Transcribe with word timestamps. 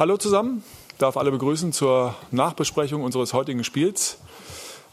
Hallo 0.00 0.16
zusammen, 0.16 0.64
darf 0.96 1.18
alle 1.18 1.30
begrüßen 1.30 1.74
zur 1.74 2.14
Nachbesprechung 2.30 3.02
unseres 3.02 3.34
heutigen 3.34 3.64
Spiels. 3.64 4.16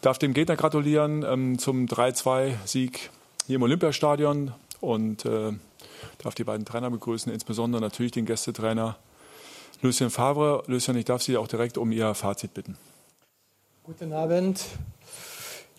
Darf 0.01 0.17
dem 0.17 0.33
Gegner 0.33 0.57
gratulieren 0.57 1.23
ähm, 1.23 1.57
zum 1.59 1.85
3-2-Sieg 1.85 3.09
hier 3.45 3.55
im 3.55 3.61
Olympiastadion 3.61 4.51
und 4.81 5.23
äh, 5.23 5.53
darf 6.21 6.35
die 6.35 6.43
beiden 6.43 6.65
Trainer 6.65 6.91
begrüßen, 6.91 7.31
insbesondere 7.31 7.81
natürlich 7.81 8.11
den 8.11 8.25
Gästetrainer 8.25 8.97
Lucien 9.81 10.09
Favre. 10.09 10.63
Lucien, 10.67 10.97
ich 10.97 11.05
darf 11.05 11.21
Sie 11.21 11.37
auch 11.37 11.47
direkt 11.47 11.77
um 11.77 11.93
Ihr 11.93 12.13
Fazit 12.13 12.53
bitten. 12.53 12.77
Guten 13.85 14.11
Abend. 14.11 14.65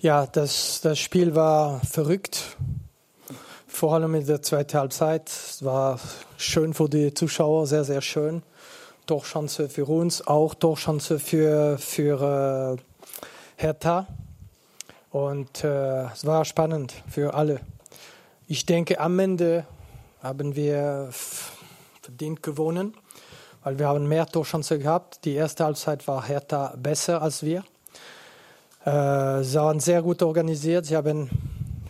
Ja, 0.01 0.27
das, 0.27 0.81
das 0.81 0.99
Spiel 0.99 1.35
war 1.35 1.81
verrückt. 1.81 2.57
Vor 3.67 3.93
allem 3.93 4.15
in 4.15 4.25
der 4.25 4.41
zweiten 4.41 4.79
Halbzeit. 4.79 5.29
Es 5.29 5.63
war 5.63 6.01
schön 6.39 6.73
für 6.73 6.89
die 6.89 7.13
Zuschauer, 7.13 7.67
sehr, 7.67 7.85
sehr 7.85 8.01
schön. 8.01 8.43
Torchance 9.09 9.71
für 9.71 9.87
uns, 9.87 10.27
auch 10.27 10.55
Torchance 10.55 11.19
für, 11.19 11.79
für 11.79 12.77
äh, 12.77 12.83
Hertha. 13.57 14.07
Und 15.11 15.65
äh, 15.65 16.05
es 16.13 16.27
war 16.27 16.45
spannend 16.45 16.95
für 17.09 17.33
alle. 17.33 17.61
Ich 18.47 18.67
denke, 18.67 19.01
am 19.01 19.19
Ende 19.19 19.65
haben 20.23 20.55
wir 20.55 21.09
verdient 22.03 22.43
gewonnen, 22.43 22.95
weil 23.65 23.79
wir 23.79 23.89
haben 23.89 24.07
mehr 24.07 24.27
Torchance 24.27 24.79
gehabt. 24.79 25.25
Die 25.25 25.35
erste 25.35 25.65
Halbzeit 25.65 26.07
war 26.07 26.27
Hertha 26.27 26.75
besser 26.77 27.23
als 27.23 27.43
wir. 27.43 27.65
Äh, 28.85 29.43
sie 29.43 29.59
waren 29.59 29.81
sehr 29.81 30.03
gut 30.03 30.23
organisiert. 30.23 30.85
Sie 30.85 30.97
haben 30.97 31.31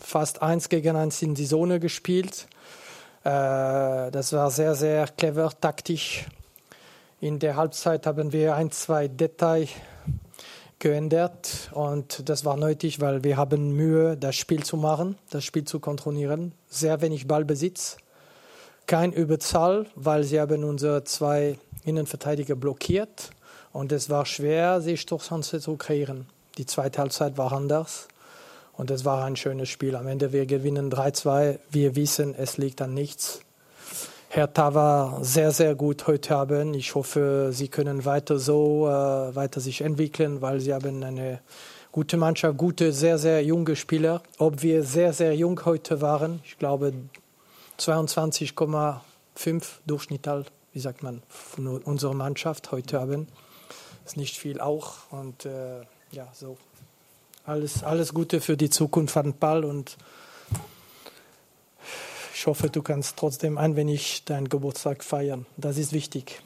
fast 0.00 0.40
eins 0.40 0.68
gegen 0.68 0.94
eins 0.94 1.20
in 1.20 1.34
die 1.34 1.46
Zone 1.46 1.80
gespielt. 1.80 2.46
Äh, 3.24 4.10
das 4.12 4.32
war 4.32 4.52
sehr, 4.52 4.76
sehr 4.76 5.08
clever, 5.08 5.50
taktisch. 5.60 6.26
In 7.20 7.40
der 7.40 7.56
Halbzeit 7.56 8.06
haben 8.06 8.32
wir 8.32 8.54
ein, 8.54 8.70
zwei 8.70 9.08
Details 9.08 9.70
geändert 10.78 11.68
und 11.72 12.28
das 12.28 12.44
war 12.44 12.56
nötig, 12.56 13.00
weil 13.00 13.24
wir 13.24 13.36
haben 13.36 13.72
Mühe, 13.72 14.16
das 14.16 14.36
Spiel 14.36 14.62
zu 14.62 14.76
machen, 14.76 15.18
das 15.30 15.42
Spiel 15.42 15.64
zu 15.64 15.80
kontrollieren. 15.80 16.52
Sehr 16.68 17.00
wenig 17.00 17.26
Ballbesitz, 17.26 17.96
kein 18.86 19.12
Überzahl, 19.12 19.86
weil 19.96 20.22
sie 20.22 20.38
haben 20.38 20.62
unsere 20.62 21.02
zwei 21.02 21.58
Innenverteidiger 21.84 22.54
blockiert 22.54 23.30
und 23.72 23.90
es 23.90 24.08
war 24.08 24.24
schwer, 24.24 24.80
sich 24.80 25.04
Torchancen 25.04 25.60
zu 25.60 25.76
kreieren. 25.76 26.26
Die 26.56 26.66
zweite 26.66 27.00
Halbzeit 27.00 27.36
war 27.36 27.52
anders 27.52 28.06
und 28.74 28.92
es 28.92 29.04
war 29.04 29.24
ein 29.24 29.34
schönes 29.34 29.68
Spiel. 29.68 29.96
Am 29.96 30.06
Ende 30.06 30.32
wir 30.32 30.46
gewinnen 30.46 30.88
3-2. 30.88 31.58
Wir 31.68 31.96
wissen, 31.96 32.36
es 32.36 32.58
liegt 32.58 32.80
an 32.80 32.94
nichts. 32.94 33.40
Hertha 34.30 34.74
war 34.74 35.24
sehr, 35.24 35.52
sehr 35.52 35.74
gut 35.74 36.06
heute 36.06 36.36
Abend. 36.36 36.76
Ich 36.76 36.94
hoffe, 36.94 37.48
sie 37.50 37.68
können 37.68 38.04
weiter 38.04 38.38
so 38.38 38.86
äh, 38.86 39.34
weiter 39.34 39.58
sich 39.60 39.80
entwickeln, 39.80 40.42
weil 40.42 40.60
sie 40.60 40.74
haben 40.74 41.02
eine 41.02 41.40
gute 41.92 42.18
Mannschaft, 42.18 42.58
gute, 42.58 42.92
sehr, 42.92 43.16
sehr 43.16 43.42
junge 43.42 43.74
Spieler. 43.74 44.22
Ob 44.36 44.60
wir 44.60 44.84
sehr, 44.84 45.14
sehr 45.14 45.34
jung 45.34 45.64
heute 45.64 46.02
waren, 46.02 46.40
ich 46.44 46.58
glaube 46.58 46.92
22,5 47.78 49.00
Durchschnitt, 49.86 50.28
wie 50.74 50.80
sagt 50.80 51.02
man, 51.02 51.22
von 51.30 51.66
unserer 51.78 52.12
Mannschaft 52.12 52.70
heute 52.70 53.00
Abend. 53.00 53.30
Ist 54.04 54.18
nicht 54.18 54.36
viel 54.36 54.60
auch. 54.60 55.10
Und 55.10 55.46
äh, 55.46 55.80
ja, 56.12 56.28
so. 56.34 56.58
Alles, 57.46 57.82
alles 57.82 58.12
Gute 58.12 58.42
für 58.42 58.58
die 58.58 58.68
Zukunft 58.68 59.14
von 59.14 59.32
Ball 59.38 59.64
und 59.64 59.96
ich 62.38 62.46
hoffe, 62.46 62.70
du 62.70 62.82
kannst 62.82 63.16
trotzdem 63.16 63.58
ein 63.58 63.74
wenig 63.74 64.22
deinen 64.24 64.48
Geburtstag 64.48 65.02
feiern. 65.02 65.44
Das 65.56 65.76
ist 65.76 65.92
wichtig. 65.92 66.40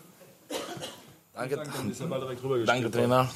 Danke, 1.35 1.62
Danke 2.65 2.91
Trainer. 2.91 3.29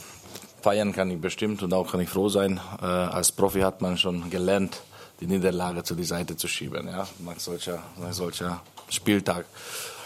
Feiern 0.63 0.93
kann 0.95 1.11
ich 1.11 1.21
bestimmt 1.21 1.63
und 1.63 1.75
auch 1.75 1.93
kann 1.93 2.01
ich 2.01 2.09
froh 2.09 2.31
sein. 2.31 2.59
Äh, 2.81 2.87
als 2.87 3.31
Profi 3.31 3.61
hat 3.61 3.83
man 3.83 3.99
schon 3.99 4.31
gelernt, 4.31 4.81
die 5.21 5.27
Niederlage 5.27 5.83
zu 5.83 5.95
die 5.95 6.05
Seite 6.05 6.35
zu 6.35 6.49
schieben, 6.49 6.89
ja, 6.89 7.07
nach 7.19 7.39
solcher, 7.39 7.83
nach 8.01 8.15
solcher 8.15 8.63
Spieltag. 8.89 9.45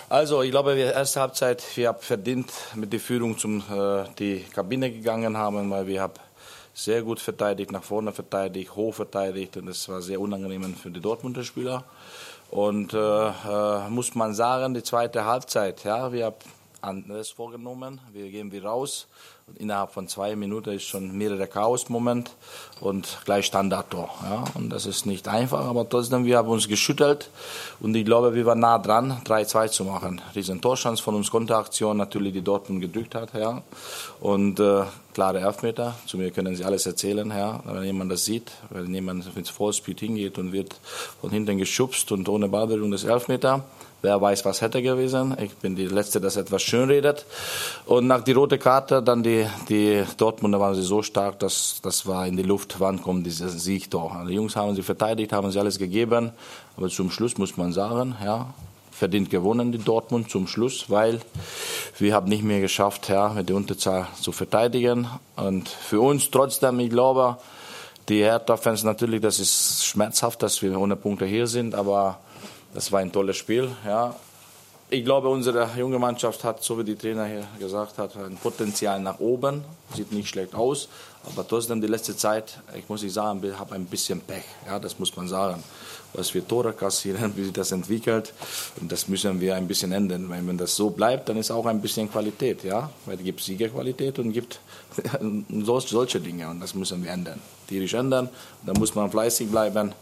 Also, 0.09 0.43
ich 0.43 0.51
glaube, 0.51 0.75
wir 0.75 0.93
erste 0.93 1.21
Halbzeit, 1.21 1.63
wir 1.77 1.87
haben 1.87 2.01
verdient 2.01 2.51
mit 2.75 2.93
der 2.93 2.99
Führung 2.99 3.39
zum 3.39 3.61
äh, 3.61 4.05
die 4.19 4.41
Kabine 4.53 4.91
gegangen 4.91 5.37
haben, 5.37 5.71
weil 5.71 5.87
wir 5.87 6.03
haben 6.03 6.15
sehr 6.75 7.03
gut 7.03 7.21
verteidigt, 7.21 7.71
nach 7.71 7.85
vorne 7.85 8.11
verteidigt, 8.11 8.75
hoch 8.75 8.95
verteidigt 8.95 9.57
und 9.57 9.67
das 9.67 9.89
war 9.89 10.03
sehr 10.03 10.21
unangenehm 10.21 10.75
für 10.75 10.91
die 10.91 11.01
Dortmunder 11.01 11.45
Spieler. 11.45 11.85
Und 12.51 12.95
äh, 12.95 13.29
äh, 13.29 13.89
muss 13.91 14.17
man 14.17 14.35
sagen, 14.35 14.75
die 14.75 14.83
zweite 14.83 15.25
Halbzeit, 15.25 15.85
ja, 15.85 16.13
wir 16.13 16.27
haben 16.27 16.37
anderes 16.81 17.31
vorgenommen. 17.31 18.01
Wir 18.13 18.29
gehen 18.29 18.51
wieder 18.51 18.71
raus 18.71 19.07
innerhalb 19.59 19.93
von 19.93 20.09
zwei 20.09 20.37
Minuten 20.37 20.71
ist 20.71 20.85
schon 20.85 21.17
mehrere 21.17 21.47
Chaos-Moment 21.47 22.31
und 22.81 23.19
gleich 23.25 23.47
Standardtor. 23.47 24.11
Ja. 24.23 24.45
Und 24.55 24.71
das 24.71 24.87
ist 24.87 25.07
nicht 25.07 25.29
einfach, 25.29 25.65
aber 25.65 25.89
trotzdem, 25.89 26.25
wir 26.25 26.39
haben 26.39 26.49
uns 26.49 26.69
geschüttelt 26.69 27.31
und 27.81 27.95
ich 27.95 28.05
glaube, 28.05 28.35
wir 28.35 28.47
waren 28.47 28.61
nah 28.61 28.79
dran, 28.79 29.21
3-2 29.25 29.71
zu 29.71 29.85
machen. 29.85 30.21
Riesen 30.35 30.61
Torschance 30.61 31.03
von 31.03 31.15
uns, 31.15 31.31
Konteraktion 31.31 31.97
natürlich, 31.97 32.33
die 32.33 32.43
Dortmund 32.43 32.81
gedrückt 32.81 33.15
hat. 33.15 33.35
Ja. 33.35 33.63
Und 34.21 34.61
äh, 34.61 34.85
klare 35.15 35.41
Elfmeter. 35.41 35.95
Zu 36.07 36.19
mir 36.19 36.31
können 36.31 36.55
Sie 36.57 36.65
alles 36.65 36.87
erzählen, 36.87 37.29
ja. 37.31 37.61
Wenn 37.65 37.85
jemand 37.85 38.13
das 38.13 38.25
sieht, 38.25 38.51
wenn 38.71 38.93
jemand 38.93 39.25
ins 39.37 39.51
Vollspeed 39.51 40.01
hingeht 40.01 40.39
und 40.39 40.53
wird 40.53 40.77
von 41.21 41.31
hinten 41.31 41.59
geschubst 41.59 42.11
und 42.13 42.29
ohne 42.29 42.49
Ballberührung 42.49 42.91
das 42.91 43.05
Elfmeter. 43.05 43.65
Wer 44.03 44.19
weiß, 44.19 44.47
was 44.47 44.63
hätte 44.63 44.81
gewesen. 44.81 45.37
Ich 45.43 45.55
bin 45.57 45.77
die 45.77 45.87
Letzte, 45.87 46.23
das 46.23 46.37
etwas 46.37 46.63
schön 46.63 46.89
redet. 46.89 47.27
Und 47.85 48.07
nach 48.07 48.25
die 48.25 48.33
rote 48.33 48.57
Karte, 48.57 49.03
dann 49.03 49.23
die, 49.23 49.40
die 49.69 50.05
Dortmunder 50.17 50.61
waren 50.61 50.75
sie 50.75 50.83
so 50.83 51.03
stark, 51.03 51.39
dass 51.39 51.81
das 51.83 52.07
war 52.07 52.27
in 52.27 52.37
die 52.37 52.43
Luft, 52.43 52.77
wann 52.79 53.03
kommt 53.03 53.27
dieser 53.27 53.49
Sieg 53.49 53.91
doch. 53.91 54.13
Also 54.15 54.29
die 54.29 54.35
Jungs 54.35 54.57
haben 54.57 54.75
sie 54.75 54.83
verteidigt, 54.83 55.33
haben 55.33 55.51
sie 55.51 55.59
alles 55.59 55.79
gegeben. 55.79 56.33
Aber 56.77 56.89
zum 56.89 57.11
Schluss 57.11 57.39
muss 57.39 57.57
man 57.57 57.73
sagen, 57.73 58.17
ja, 58.25 58.53
verdient 58.91 59.31
gewonnen, 59.31 59.73
die 59.73 59.79
Dortmund 59.79 60.31
zum 60.31 60.47
Schluss, 60.47 60.91
weil 60.91 61.21
wir 61.99 62.15
haben 62.15 62.29
nicht 62.29 62.43
mehr 62.43 62.61
geschafft, 62.61 63.09
ja, 63.09 63.31
mit 63.31 63.49
der 63.49 63.57
Unterzahl 63.57 64.09
zu 64.21 64.33
verteidigen. 64.33 65.09
Und 65.37 65.69
für 65.69 66.01
uns 66.01 66.31
trotzdem, 66.31 66.79
ich 66.81 66.91
glaube, 66.91 67.39
die 68.09 68.23
Hertha-Fans 68.23 68.85
natürlich, 68.85 69.21
das 69.21 69.41
ist 69.41 69.87
schmerzhaft, 69.87 70.43
dass 70.43 70.61
wir 70.63 70.79
ohne 70.79 70.97
Punkte 70.97 71.27
hier 71.27 71.47
sind, 71.47 71.75
aber 71.75 72.19
das 72.75 72.93
war 72.93 73.01
ein 73.01 73.13
tolles 73.13 73.37
Spiel. 73.37 73.71
Ja. 73.87 74.15
Ich 74.93 75.05
glaube, 75.05 75.29
unsere 75.29 75.69
junge 75.79 76.01
Mannschaft 76.01 76.43
hat, 76.43 76.65
so 76.65 76.77
wie 76.77 76.83
die 76.83 76.97
Trainer 76.97 77.25
hier 77.25 77.47
gesagt 77.61 77.97
hat, 77.99 78.17
ein 78.17 78.37
Potenzial 78.37 78.99
nach 79.01 79.21
oben. 79.21 79.63
Sieht 79.95 80.11
nicht 80.11 80.29
schlecht 80.29 80.55
aus, 80.55 80.89
aber 81.25 81.47
trotzdem 81.47 81.81
die 81.81 81.87
letzte 81.87 82.17
Zeit, 82.17 82.59
ich 82.77 82.89
muss 82.89 83.03
nicht 83.03 83.13
sagen, 83.13 83.41
habe 83.57 83.75
ein 83.77 83.87
bisschen 83.87 84.21
Pech. 84.21 84.43
Ja, 84.67 84.81
das 84.81 84.99
muss 84.99 85.15
man 85.17 85.29
sagen 85.29 85.63
was 86.13 86.35
wir 86.35 86.47
Tore 86.47 86.73
kassieren, 86.73 87.33
wie 87.37 87.45
sich 87.45 87.53
das 87.53 87.73
entwickelt. 87.73 88.33
Und 88.81 88.91
das 88.91 89.09
müssen 89.09 89.41
wir 89.41 89.55
ein 89.55 89.67
bisschen 89.67 89.93
ändern. 89.93 90.29
Wenn 90.29 90.59
das 90.59 90.75
so 90.77 90.91
bleibt, 90.91 91.29
dann 91.29 91.37
ist 91.37 91.51
auch 91.51 91.67
ein 91.67 91.81
bisschen 91.81 92.11
Qualität, 92.11 92.65
ja. 92.65 92.91
Weil 93.07 93.17
es 93.17 93.25
gibt 93.25 93.41
Siegerqualität 93.41 94.19
und 94.19 94.33
gibt 94.33 94.61
solche 95.65 96.21
Dinge. 96.21 96.49
Und 96.49 96.61
das 96.61 96.75
müssen 96.75 97.03
wir 97.05 97.11
ändern. 97.11 97.41
Tierisch 97.69 97.95
ändern. 97.95 98.29
Da 98.67 98.73
muss 98.75 98.95
man 98.95 99.11
fleißig 99.11 99.51
bleiben. 99.51 99.93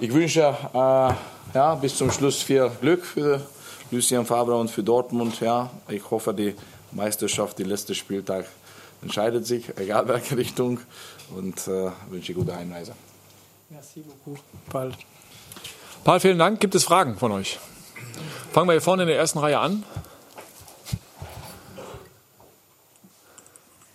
Ich 0.00 0.12
wünsche 0.12 0.40
äh, 0.40 1.54
ja, 1.54 1.74
bis 1.74 1.96
zum 1.96 2.10
Schluss 2.10 2.42
viel 2.42 2.70
Glück 2.80 3.04
für 3.04 3.40
Lucien 3.92 4.24
Fabre 4.24 4.56
und 4.56 4.70
für 4.70 4.82
Dortmund. 4.82 5.40
Ja. 5.40 5.70
Ich 5.88 6.10
hoffe, 6.10 6.32
die 6.32 6.54
Meisterschaft, 6.92 7.58
die 7.58 7.64
letzte 7.64 7.94
Spieltag 7.94 8.46
entscheidet 9.02 9.46
sich, 9.46 9.76
egal 9.76 10.08
welche 10.08 10.36
Richtung. 10.36 10.80
Und 11.36 11.68
äh, 11.68 11.90
wünsche 12.10 12.34
gute 12.34 12.54
Einreise. 12.54 12.94
Merci 13.68 14.00
beaucoup. 14.00 14.42
Paul. 14.68 14.92
Paul, 16.04 16.20
vielen 16.20 16.38
Dank. 16.38 16.60
Gibt 16.60 16.74
es 16.74 16.84
Fragen 16.84 17.16
von 17.16 17.32
euch? 17.32 17.58
Fangen 18.52 18.68
wir 18.68 18.72
hier 18.72 18.82
vorne 18.82 19.02
in 19.02 19.08
der 19.08 19.18
ersten 19.18 19.38
Reihe 19.38 19.58
an. 19.58 19.84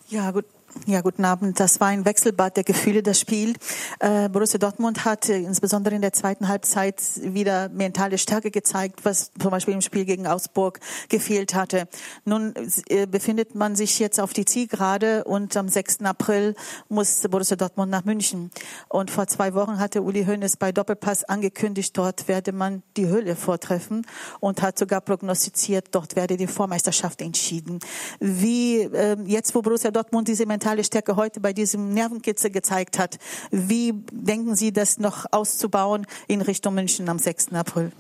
Ja, 0.10 0.32
gut. 0.32 0.46
Ja, 0.86 1.02
guten 1.02 1.26
Abend. 1.26 1.60
Das 1.60 1.80
war 1.80 1.88
ein 1.88 2.06
Wechselbad 2.06 2.56
der 2.56 2.64
Gefühle, 2.64 3.04
das 3.04 3.20
Spiel. 3.20 3.56
Äh, 4.00 4.30
Borussia 4.30 4.58
Dortmund 4.58 5.04
hat 5.06 5.28
äh, 5.28 5.38
insbesondere 5.38 5.96
in 5.96 6.02
der 6.02 6.14
zweiten 6.14 6.48
Halbzeit 6.48 7.02
wieder 7.22 7.70
mentale 7.70 8.18
Stärke 8.18 8.52
gezeigt, 8.52 9.04
was 9.04 9.32
zum 9.38 9.52
Beispiel 9.52 9.74
im 9.74 9.82
Spiel 9.82 10.06
gegen 10.06 10.28
Augsburg 10.28 10.80
gefehlt 11.10 11.56
hatte. 11.56 11.88
Nun 12.26 12.54
äh, 12.90 13.06
befindet 13.06 13.56
man 13.56 13.76
sich 13.76 14.00
jetzt 14.00 14.20
auf 14.20 14.34
die 14.34 14.46
Zielgerade 14.46 15.24
und 15.26 15.58
am 15.58 15.68
6. 15.68 16.02
April 16.04 16.56
muss 16.88 17.22
Borussia 17.30 17.58
Dortmund 17.58 17.92
nach 17.92 18.06
München. 18.06 18.52
Und 18.88 19.12
vor 19.12 19.28
zwei 19.28 19.54
Wochen 19.54 19.80
hatte 19.80 20.02
Uli 20.02 20.26
Hoeneß 20.26 20.56
bei 20.58 20.72
Doppelpass 20.72 21.26
angekündigt, 21.26 21.98
dort 21.98 22.28
werde 22.28 22.52
man 22.54 22.84
die 22.96 23.08
Höhle 23.08 23.36
vortreffen 23.36 24.06
und 24.40 24.62
hat 24.62 24.80
sogar 24.80 25.02
prognostiziert, 25.02 25.88
dort 25.92 26.16
werde 26.16 26.38
die 26.38 26.48
Vormeisterschaft 26.48 27.22
entschieden. 27.22 27.80
Wie 28.20 28.82
äh, 28.82 29.18
jetzt, 29.26 29.54
wo 29.56 29.62
Borussia 29.62 29.92
Dortmund 29.92 30.28
diese 30.28 30.46
mentale 30.46 30.67
mentale 30.68 30.84
Stärke 30.84 31.16
heute 31.16 31.40
bei 31.40 31.54
diesem 31.54 31.94
Nervenkitzel 31.94 32.52
gezeigt 32.52 33.00
hat. 33.00 33.20
Wie 33.52 33.94
denken 34.12 34.54
Sie, 34.54 34.74
das 34.74 35.00
noch 35.00 35.26
auszubauen 35.32 36.06
in 36.28 36.42
Richtung 36.42 36.74
München 36.74 37.08
am 37.08 37.20
6. 37.20 37.54
April? 37.54 37.94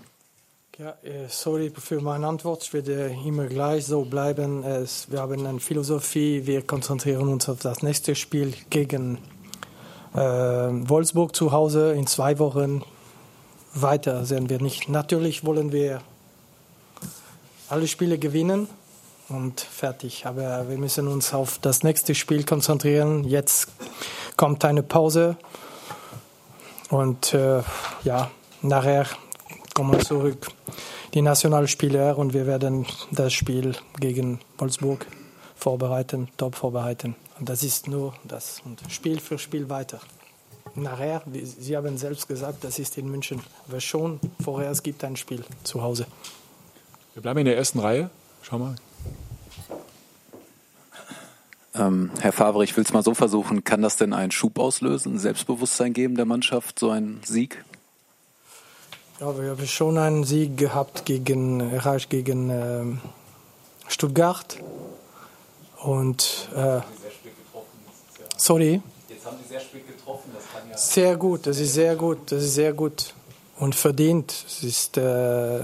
Ja, 0.78 0.90
äh, 1.02 1.30
sorry 1.30 1.72
für 1.78 2.02
meine 2.02 2.28
Antwort. 2.28 2.64
Ich 2.64 2.74
werde 2.74 3.16
immer 3.26 3.46
gleich 3.46 3.86
so 3.86 4.04
bleiben. 4.04 4.64
wir 4.64 5.22
haben 5.22 5.46
eine 5.46 5.62
Philosophie. 5.62 6.46
Wir 6.46 6.62
konzentrieren 6.62 7.30
uns 7.30 7.48
auf 7.48 7.60
das 7.60 7.84
nächste 7.84 8.16
Spiel 8.16 8.54
gegen 8.70 9.20
äh, 10.14 10.18
Wolfsburg 10.20 11.38
zu 11.38 11.54
Hause 11.54 11.94
in 11.94 12.06
zwei 12.06 12.38
Wochen. 12.38 12.84
Weiter 13.76 14.26
sehen 14.26 14.50
wir 14.50 14.62
nicht. 14.62 14.90
Natürlich 14.90 15.46
wollen 15.46 15.72
wir 15.72 16.02
alle 17.70 17.88
Spiele 17.88 18.18
gewinnen 18.18 18.68
und 19.30 19.60
fertig. 19.60 20.26
Aber 20.26 20.70
wir 20.70 20.78
müssen 20.78 21.08
uns 21.08 21.34
auf 21.34 21.60
das 21.60 21.84
nächste 21.84 22.16
Spiel 22.16 22.44
konzentrieren. 22.44 23.24
Jetzt 23.24 23.68
kommt 24.36 24.64
eine 24.66 24.84
Pause 24.84 25.38
und 26.90 27.34
äh, 27.34 27.62
ja, 28.04 28.32
nachher 28.62 29.06
kommen 29.74 30.00
zurück 30.00 30.48
die 31.14 31.22
Nationalspieler 31.22 32.18
und 32.18 32.34
wir 32.34 32.46
werden 32.46 32.86
das 33.12 33.34
Spiel 33.34 33.76
gegen 34.00 34.40
Wolfsburg 34.58 35.06
vorbereiten, 35.56 36.30
top 36.38 36.56
vorbereiten. 36.56 37.16
Und 37.40 37.50
das 37.50 37.64
ist 37.64 37.88
nur 37.88 38.14
das. 38.24 38.62
Und 38.66 38.82
Spiel 38.90 39.20
für 39.20 39.38
Spiel 39.38 39.70
weiter. 39.70 40.00
Nachher, 40.76 41.24
Sie 41.44 41.76
haben 41.76 41.98
selbst 41.98 42.28
gesagt, 42.28 42.64
das 42.64 42.78
ist 42.78 42.98
in 42.98 43.10
München. 43.10 43.42
Aber 43.68 43.80
schon 43.80 44.20
vorher, 44.44 44.70
es 44.70 44.84
gibt 44.84 45.04
ein 45.04 45.16
Spiel 45.16 45.44
zu 45.64 45.82
Hause. 45.82 46.06
Wir 47.14 47.22
bleiben 47.24 47.40
in 47.40 47.46
der 47.46 47.58
ersten 47.58 47.80
Reihe. 47.80 48.10
Schau 48.44 48.60
mal. 48.60 48.76
Ähm, 51.80 52.12
Herr 52.20 52.32
Favre, 52.32 52.64
ich 52.64 52.76
will 52.76 52.84
es 52.84 52.94
mal 52.94 53.04
so 53.04 53.14
versuchen. 53.14 53.64
Kann 53.64 53.82
das 53.82 53.98
denn 53.98 54.14
einen 54.14 54.32
Schub 54.32 54.60
auslösen, 54.60 55.20
Selbstbewusstsein 55.20 55.94
geben 55.94 56.16
der 56.16 56.26
Mannschaft, 56.26 56.80
so 56.80 56.90
ein 56.90 57.20
Sieg? 57.24 57.64
Ja, 59.20 59.38
wir 59.40 59.52
haben 59.52 59.68
schon 59.68 59.98
einen 59.98 60.24
Sieg 60.24 60.58
gehabt 60.58 61.06
gegen, 61.06 61.60
erreicht 61.60 62.10
gegen 62.10 62.50
äh, 62.50 62.84
Stuttgart. 63.88 64.58
Und 65.84 66.50
äh, 66.56 66.82
sorry. 68.36 68.82
Jetzt 69.10 69.26
haben 69.26 69.38
Sie 69.42 69.50
sehr 69.50 69.60
spät 69.60 69.88
getroffen. 69.88 70.32
Das 70.34 70.44
kann 70.52 70.70
ja 70.70 70.78
sehr 70.78 71.16
gut, 71.18 71.48
das 71.48 71.60
ist 71.60 71.74
sehr 71.74 71.96
gut, 71.96 72.32
das 72.32 72.44
ist 72.44 72.56
sehr 72.56 72.74
gut 72.74 73.14
und 73.58 73.76
verdient. 73.76 74.32
Es 74.48 74.64
ist 74.64 74.98
äh, 74.98 75.62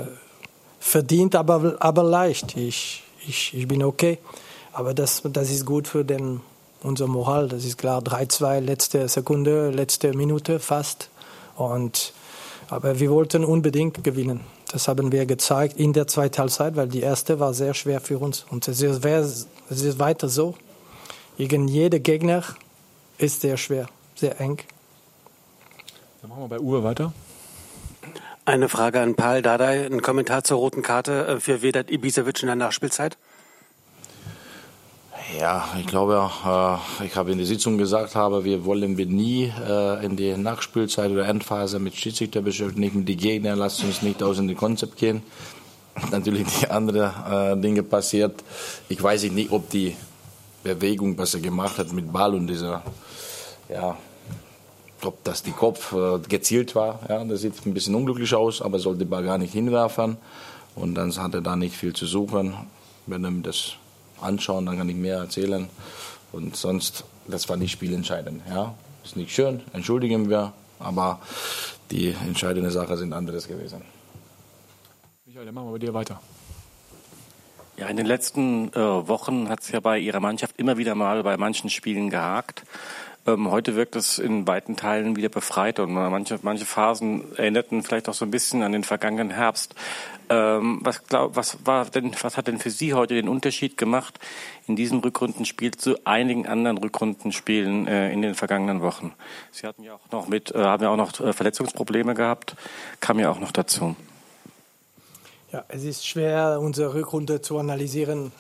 verdient, 0.79 1.35
aber, 1.35 1.75
aber 1.79 2.03
leicht. 2.03 2.55
Ich, 2.57 3.03
ich, 3.27 3.53
ich 3.53 3.67
bin 3.67 3.83
okay. 3.83 4.19
Aber 4.73 4.93
das, 4.93 5.21
das 5.23 5.49
ist 5.51 5.65
gut 5.65 5.87
für 5.87 6.03
den, 6.03 6.41
unser 6.81 7.07
Moral. 7.07 7.47
Das 7.47 7.63
ist 7.63 7.77
klar. 7.77 8.01
3-2, 8.01 8.59
letzte 8.59 9.07
Sekunde, 9.07 9.69
letzte 9.69 10.13
Minute 10.13 10.59
fast. 10.59 11.09
Und 11.55 12.13
aber 12.69 12.99
wir 12.99 13.11
wollten 13.11 13.45
unbedingt 13.45 14.03
gewinnen. 14.03 14.41
Das 14.71 14.87
haben 14.87 15.11
wir 15.11 15.27
gezeigt 15.27 15.77
in 15.79 15.93
der 15.93 16.07
zweiten 16.07 16.39
Halbzeit, 16.39 16.75
weil 16.75 16.87
die 16.87 17.01
erste 17.01 17.39
war 17.39 17.53
sehr 17.53 17.75
schwer 17.75 18.01
für 18.01 18.17
uns. 18.17 18.45
Und 18.49 18.67
es 18.67 18.81
ist, 18.81 19.05
es 19.05 19.47
ist 19.69 19.99
weiter 19.99 20.27
so. 20.27 20.55
Gegen 21.37 21.67
jeden 21.67 22.01
Gegner 22.01 22.43
ist 23.19 23.41
sehr 23.41 23.57
schwer, 23.57 23.87
sehr 24.15 24.41
eng. 24.41 24.57
Dann 26.21 26.29
machen 26.29 26.43
wir 26.43 26.47
bei 26.47 26.59
Uwe 26.59 26.83
weiter. 26.83 27.13
Eine 28.45 28.69
Frage 28.69 28.99
an 28.99 29.15
Paul 29.15 29.41
Dardai, 29.41 29.85
ein 29.85 30.01
Kommentar 30.01 30.43
zur 30.43 30.57
roten 30.57 30.81
Karte 30.81 31.27
äh, 31.27 31.39
für 31.39 31.61
Vedat 31.61 31.91
Ibisevic 31.91 32.41
in 32.41 32.47
der 32.47 32.55
Nachspielzeit. 32.55 33.17
Ja, 35.39 35.67
ich 35.79 35.87
glaube, 35.87 36.29
äh, 36.45 37.05
ich 37.05 37.15
habe 37.15 37.31
in 37.31 37.39
der 37.39 37.47
Sitzung 37.47 37.77
gesagt, 37.77 38.15
habe, 38.15 38.43
wir 38.43 38.65
wollen 38.65 38.97
wir 38.97 39.07
nie 39.07 39.51
äh, 39.67 40.05
in 40.05 40.15
die 40.15 40.37
Nachspielzeit 40.37 41.09
oder 41.09 41.27
Endphase 41.27 41.79
mit 41.79 41.95
Schiedsrichter 41.95 42.41
beschäftigen. 42.41 43.05
Die 43.05 43.17
Gegner 43.17 43.55
lassen 43.55 43.87
uns 43.87 44.03
nicht 44.03 44.21
aus 44.21 44.37
dem 44.37 44.55
Konzept 44.55 44.97
gehen. 44.97 45.23
Natürlich 46.11 46.47
die 46.59 46.69
anderen 46.69 47.57
äh, 47.57 47.59
Dinge 47.59 47.81
passiert. 47.81 48.43
Ich 48.89 49.01
weiß 49.01 49.23
nicht, 49.31 49.51
ob 49.51 49.69
die 49.69 49.95
Bewegung, 50.63 51.17
was 51.17 51.33
er 51.33 51.39
gemacht 51.39 51.79
hat 51.79 51.91
mit 51.93 52.11
Ball 52.13 52.35
und 52.35 52.47
dieser, 52.47 52.83
ja, 53.69 53.97
ob 55.03 55.23
das 55.23 55.41
die 55.41 55.51
Kopf 55.51 55.93
äh, 55.93 56.19
gezielt 56.19 56.75
war. 56.75 56.99
Ja, 57.09 57.23
das 57.23 57.41
sieht 57.41 57.65
ein 57.65 57.73
bisschen 57.73 57.95
unglücklich 57.95 58.35
aus, 58.35 58.61
aber 58.61 58.77
sollte 58.77 58.99
den 58.99 59.09
Ball 59.09 59.23
gar 59.23 59.39
nicht 59.39 59.53
hinwerfen. 59.53 60.17
Und 60.75 60.95
dann 60.95 61.15
hat 61.15 61.33
er 61.33 61.41
da 61.41 61.55
nicht 61.55 61.75
viel 61.75 61.93
zu 61.93 62.05
suchen. 62.05 62.53
Wenn 63.07 63.25
er 63.25 63.31
das 63.31 63.77
anschauen, 64.21 64.65
dann 64.65 64.77
kann 64.77 64.89
ich 64.89 64.95
mehr 64.95 65.17
erzählen. 65.17 65.69
Und 66.31 66.55
sonst, 66.55 67.03
das 67.27 67.47
war 67.49 67.57
nicht 67.57 67.71
spielentscheidend. 67.71 68.41
Ja, 68.49 68.73
ist 69.03 69.15
nicht 69.15 69.33
schön, 69.33 69.61
entschuldigen 69.73 70.29
wir, 70.29 70.53
aber 70.79 71.21
die 71.91 72.15
entscheidende 72.25 72.71
Sache 72.71 72.97
sind 72.97 73.13
anderes 73.13 73.47
gewesen. 73.47 73.81
Michael, 75.25 75.45
dann 75.45 75.55
machen 75.55 75.67
wir 75.67 75.73
bei 75.73 75.79
dir 75.79 75.93
weiter. 75.93 76.19
Ja, 77.77 77.87
in 77.87 77.97
den 77.97 78.05
letzten 78.05 78.71
äh, 78.73 78.77
Wochen 78.77 79.49
hat 79.49 79.61
es 79.61 79.71
ja 79.71 79.79
bei 79.79 79.97
Ihrer 79.97 80.19
Mannschaft 80.19 80.59
immer 80.59 80.77
wieder 80.77 80.93
mal 80.93 81.23
bei 81.23 81.37
manchen 81.37 81.71
Spielen 81.71 82.11
gehakt. 82.11 82.63
Ähm, 83.25 83.49
heute 83.49 83.75
wirkt 83.75 83.95
es 83.95 84.19
in 84.19 84.45
weiten 84.47 84.75
Teilen 84.75 85.15
wieder 85.15 85.29
befreit 85.29 85.79
und 85.79 85.93
manche, 85.93 86.37
manche 86.41 86.65
Phasen 86.65 87.35
erinnerten 87.35 87.81
vielleicht 87.81 88.09
auch 88.09 88.13
so 88.13 88.25
ein 88.25 88.31
bisschen 88.31 88.61
an 88.63 88.73
den 88.73 88.83
vergangenen 88.83 89.31
Herbst. 89.31 89.75
Ähm, 90.33 90.79
was, 90.81 91.03
glaub, 91.03 91.35
was, 91.35 91.57
war 91.65 91.85
denn, 91.85 92.15
was 92.21 92.37
hat 92.37 92.47
denn 92.47 92.57
für 92.57 92.71
Sie 92.71 92.93
heute 92.93 93.13
den 93.13 93.29
Unterschied 93.29 93.77
gemacht 93.77 94.19
in 94.67 94.75
diesem 94.75 94.99
Rückrundenspiel 94.99 95.71
zu 95.71 95.95
einigen 96.05 96.47
anderen 96.47 96.77
Rückrundenspielen 96.77 97.87
äh, 97.87 98.11
in 98.11 98.21
den 98.21 98.33
vergangenen 98.33 98.81
Wochen? 98.81 99.13
Sie 99.51 99.67
hatten 99.67 99.83
ja 99.83 99.93
auch 99.93 100.11
noch 100.11 100.27
mit, 100.27 100.51
äh, 100.51 100.57
haben 100.57 100.83
ja 100.83 100.89
auch 100.89 100.97
noch 100.97 101.19
äh, 101.19 101.33
Verletzungsprobleme 101.33 102.15
gehabt, 102.15 102.55
kam 102.99 103.19
ja 103.19 103.29
auch 103.29 103.39
noch 103.39 103.51
dazu. 103.51 103.95
Ja, 105.51 105.63
es 105.67 105.83
ist 105.83 106.07
schwer, 106.07 106.59
unsere 106.59 106.95
Rückrunde 106.95 107.41
zu 107.41 107.59
analysieren 107.59 108.31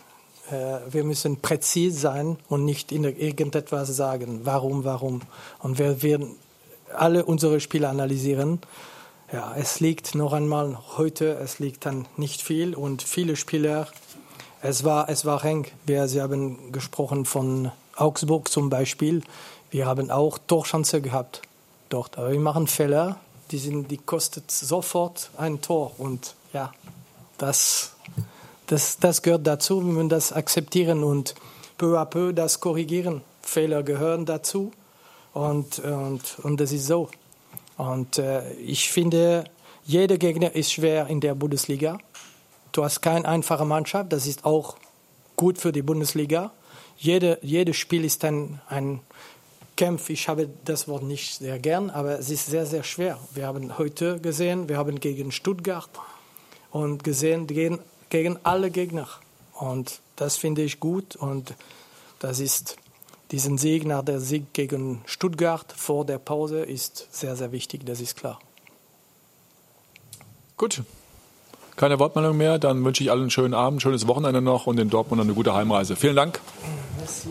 äh, 0.51 0.79
wir 0.91 1.03
müssen 1.03 1.41
präzise 1.41 1.99
sein 1.99 2.37
und 2.49 2.65
nicht 2.65 2.91
irgendetwas 2.91 3.95
sagen, 3.95 4.41
warum, 4.43 4.83
warum. 4.83 5.21
Und 5.59 5.79
wir 5.79 6.01
werden 6.03 6.35
alle 6.93 7.25
unsere 7.25 7.59
Spiele 7.59 7.87
analysieren. 7.87 8.59
Ja, 9.31 9.55
es 9.55 9.79
liegt 9.79 10.15
noch 10.15 10.33
einmal 10.33 10.77
heute, 10.97 11.33
es 11.35 11.59
liegt 11.59 11.85
dann 11.85 12.05
nicht 12.17 12.41
viel 12.41 12.75
und 12.75 13.01
viele 13.01 13.35
Spieler, 13.35 13.87
es 14.61 14.83
war, 14.83 15.09
es 15.09 15.25
war 15.25 15.43
eng. 15.43 15.67
Wir, 15.85 16.07
Sie 16.07 16.21
haben 16.21 16.71
gesprochen 16.71 17.25
von 17.25 17.71
Augsburg 17.95 18.49
zum 18.49 18.69
Beispiel. 18.69 19.23
Wir 19.71 19.87
haben 19.87 20.11
auch 20.11 20.37
Torchance 20.37 21.01
gehabt 21.01 21.41
dort. 21.89 22.17
Aber 22.17 22.31
wir 22.31 22.39
machen 22.39 22.67
Fehler, 22.67 23.17
die, 23.51 23.57
sind, 23.57 23.91
die 23.91 23.97
kostet 23.97 24.51
sofort 24.51 25.31
ein 25.37 25.61
Tor. 25.61 25.93
Und 25.97 26.35
ja, 26.53 26.71
das 27.37 27.93
das, 28.67 28.97
das 28.97 29.21
gehört 29.21 29.45
dazu, 29.45 29.85
wir 29.85 29.93
müssen 29.93 30.09
das 30.09 30.31
akzeptieren 30.31 31.03
und 31.03 31.35
peu 31.77 31.99
à 31.99 32.05
peu 32.05 32.33
das 32.33 32.59
korrigieren. 32.59 33.21
Fehler 33.41 33.83
gehören 33.83 34.25
dazu 34.25 34.71
und, 35.33 35.79
und, 35.79 36.39
und 36.41 36.59
das 36.59 36.71
ist 36.71 36.87
so. 36.87 37.09
Und 37.77 38.17
äh, 38.17 38.51
ich 38.53 38.89
finde, 38.89 39.45
jeder 39.85 40.17
Gegner 40.17 40.55
ist 40.55 40.71
schwer 40.71 41.07
in 41.07 41.19
der 41.19 41.35
Bundesliga. 41.35 41.97
Du 42.71 42.83
hast 42.83 43.01
keine 43.01 43.27
einfache 43.27 43.65
Mannschaft, 43.65 44.13
das 44.13 44.27
ist 44.27 44.45
auch 44.45 44.77
gut 45.35 45.57
für 45.57 45.71
die 45.71 45.81
Bundesliga. 45.81 46.51
Jede, 46.97 47.39
jedes 47.41 47.77
Spiel 47.77 48.05
ist 48.05 48.23
ein, 48.23 48.61
ein 48.69 49.01
Kampf. 49.75 50.09
Ich 50.09 50.27
habe 50.27 50.49
das 50.65 50.87
Wort 50.87 51.03
nicht 51.03 51.35
sehr 51.35 51.59
gern, 51.59 51.89
aber 51.89 52.19
es 52.19 52.29
ist 52.29 52.45
sehr, 52.45 52.65
sehr 52.65 52.83
schwer. 52.83 53.19
Wir 53.33 53.47
haben 53.47 53.77
heute 53.77 54.19
gesehen, 54.19 54.69
wir 54.69 54.77
haben 54.77 54.99
gegen 54.99 55.31
Stuttgart 55.31 55.89
und 56.71 57.03
gesehen, 57.03 57.47
gegen 57.47 57.79
gegen 58.13 58.37
alle 58.43 58.69
Gegner. 58.69 59.07
Und 59.53 59.99
das 60.17 60.37
finde 60.37 60.61
ich 60.61 60.79
gut 60.79 61.15
und 61.15 61.55
das 62.19 62.39
ist 62.39 62.77
diesen 63.33 63.57
Sieg 63.57 63.85
nach 63.85 64.03
der 64.03 64.19
Sieg 64.19 64.53
gegen 64.53 65.01
Stuttgart 65.05 65.73
vor 65.75 66.05
der 66.05 66.19
Pause 66.19 66.61
ist 66.61 67.07
sehr, 67.11 67.35
sehr 67.35 67.51
wichtig, 67.51 67.83
das 67.83 67.99
ist 67.99 68.15
klar. 68.15 68.39
Gut. 70.55 70.83
Keine 71.75 71.97
Wortmeldung 71.97 72.37
mehr. 72.37 72.59
Dann 72.59 72.85
wünsche 72.85 73.03
ich 73.03 73.09
allen 73.09 73.21
einen 73.21 73.31
schönen 73.31 73.55
Abend, 73.55 73.81
schönes 73.81 74.07
Wochenende 74.07 74.41
noch 74.41 74.67
und 74.67 74.79
in 74.79 74.91
Dortmund 74.91 75.19
eine 75.19 75.33
gute 75.33 75.55
Heimreise. 75.55 75.95
Vielen 75.95 76.15
Dank. 76.15 76.39
Merci. 76.99 77.29